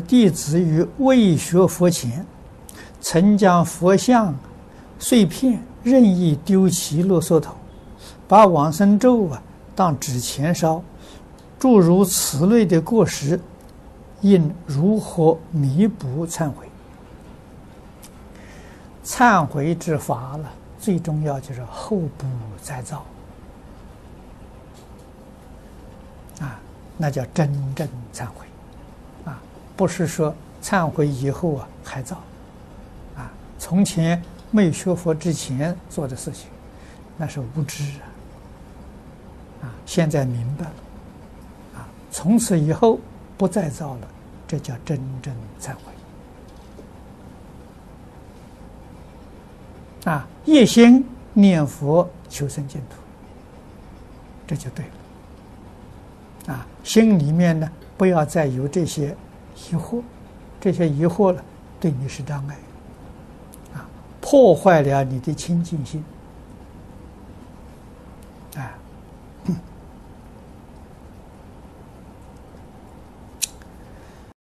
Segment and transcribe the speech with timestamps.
[0.00, 2.24] 弟子于未学佛前，
[3.00, 4.34] 曾将佛像
[4.98, 7.54] 碎片任意丢弃垃圾桶，
[8.26, 9.42] 把往生咒啊
[9.74, 10.82] 当纸钱烧，
[11.58, 13.40] 诸如此类的过失，
[14.20, 16.66] 应如何弥补忏悔？
[19.04, 22.26] 忏悔之法了，最重要就是后不
[22.60, 23.04] 再造
[26.40, 26.60] 啊，
[26.96, 28.46] 那叫真正忏悔。
[29.78, 32.16] 不是说忏悔以后啊还造，
[33.16, 36.48] 啊，从前没学佛之前做的事情，
[37.16, 38.10] 那是无知啊，
[39.62, 40.72] 啊，现在明白了，
[41.76, 42.98] 啊，从此以后
[43.36, 44.08] 不再造了，
[44.48, 45.68] 这叫真正忏
[50.04, 52.96] 悔，啊，一心念佛求生净土，
[54.44, 54.84] 这就对
[56.48, 59.16] 了，啊，心里面呢不要再有这些。
[59.58, 60.02] 疑惑，
[60.60, 61.42] 这些疑惑呢，
[61.80, 62.56] 对你是障碍，
[63.74, 63.88] 啊，
[64.20, 66.04] 破坏了你的清净心，
[68.56, 68.72] 啊。